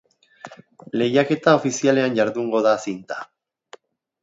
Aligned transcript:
Lehiaketa 1.01 1.53
ofizialean 1.59 2.17
jardungo 2.21 2.65
da 2.71 2.75
zinta. 2.87 3.21